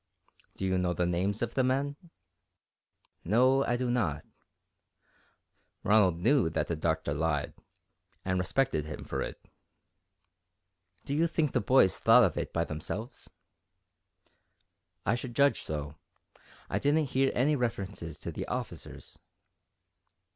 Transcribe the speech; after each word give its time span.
"Do 0.55 0.65
you 0.65 0.79
know 0.79 0.93
the 0.95 1.05
names 1.05 1.43
of 1.43 1.53
the 1.53 1.63
men?" 1.63 1.95
"No, 3.23 3.63
I 3.65 3.77
do 3.77 3.91
not." 3.91 4.25
Ronald 5.83 6.23
knew 6.23 6.49
that 6.49 6.65
the 6.65 6.75
Doctor 6.75 7.13
lied, 7.13 7.53
and 8.25 8.39
respected 8.39 8.85
him 8.87 9.03
for 9.03 9.21
it. 9.21 9.39
"Do 11.05 11.13
you 11.13 11.27
think 11.27 11.51
the 11.51 11.61
boys 11.61 11.99
thought 11.99 12.23
of 12.23 12.35
it 12.35 12.51
by 12.51 12.63
themselves?" 12.65 13.29
"I 15.05 15.13
should 15.13 15.35
judge 15.35 15.61
so 15.61 15.93
I 16.67 16.79
didn't 16.79 17.11
hear 17.13 17.31
any 17.35 17.55
references 17.55 18.17
to 18.21 18.31
the 18.31 18.47
officers." 18.47 19.19